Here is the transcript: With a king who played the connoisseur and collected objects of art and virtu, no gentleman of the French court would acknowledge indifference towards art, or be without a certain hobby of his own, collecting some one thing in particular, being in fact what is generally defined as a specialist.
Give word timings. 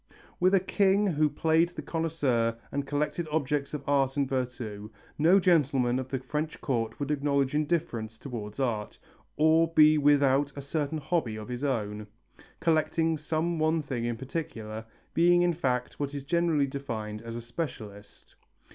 With 0.39 0.55
a 0.55 0.59
king 0.59 1.05
who 1.05 1.29
played 1.29 1.69
the 1.69 1.83
connoisseur 1.83 2.57
and 2.71 2.87
collected 2.87 3.27
objects 3.31 3.71
of 3.75 3.83
art 3.87 4.17
and 4.17 4.27
virtu, 4.27 4.89
no 5.19 5.39
gentleman 5.39 5.99
of 5.99 6.09
the 6.09 6.17
French 6.17 6.59
court 6.59 6.99
would 6.99 7.11
acknowledge 7.11 7.53
indifference 7.53 8.17
towards 8.17 8.59
art, 8.59 8.97
or 9.37 9.71
be 9.71 9.99
without 9.99 10.53
a 10.55 10.61
certain 10.63 10.97
hobby 10.97 11.35
of 11.35 11.49
his 11.49 11.63
own, 11.63 12.07
collecting 12.59 13.15
some 13.15 13.59
one 13.59 13.79
thing 13.79 14.03
in 14.05 14.17
particular, 14.17 14.85
being 15.13 15.43
in 15.43 15.53
fact 15.53 15.99
what 15.99 16.15
is 16.15 16.23
generally 16.25 16.65
defined 16.65 17.21
as 17.21 17.35
a 17.35 17.41
specialist. 17.43 18.33